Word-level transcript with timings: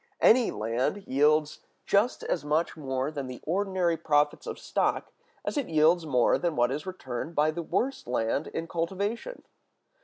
Any 0.19 0.49
land 0.49 1.03
yields 1.05 1.59
just 1.85 2.23
as 2.23 2.43
much 2.43 2.75
more 2.75 3.11
than 3.11 3.27
the 3.27 3.39
ordinary 3.43 3.97
profits 3.97 4.47
of 4.47 4.57
stock 4.57 5.11
as 5.45 5.57
it 5.57 5.69
yields 5.69 6.07
more 6.07 6.39
than 6.39 6.55
what 6.55 6.71
is 6.71 6.87
returned 6.87 7.35
by 7.35 7.51
the 7.51 7.61
worst 7.61 8.07
land 8.07 8.47
in 8.47 8.67
cultivation. 8.67 9.43